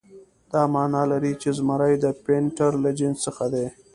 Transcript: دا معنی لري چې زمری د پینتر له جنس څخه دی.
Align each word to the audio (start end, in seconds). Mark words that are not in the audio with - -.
دا 0.51 0.61
معنی 0.73 1.03
لري 1.11 1.33
چې 1.41 1.49
زمری 1.57 1.93
د 2.03 2.05
پینتر 2.25 2.71
له 2.83 2.89
جنس 2.99 3.17
څخه 3.25 3.45
دی. 3.53 3.67